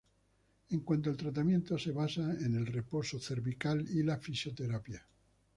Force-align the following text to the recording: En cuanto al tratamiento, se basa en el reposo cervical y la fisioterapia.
En 0.71 0.79
cuanto 0.79 1.11
al 1.11 1.15
tratamiento, 1.15 1.77
se 1.77 1.91
basa 1.91 2.23
en 2.33 2.55
el 2.55 2.65
reposo 2.65 3.19
cervical 3.19 3.85
y 3.87 4.01
la 4.01 4.17
fisioterapia. 4.17 5.05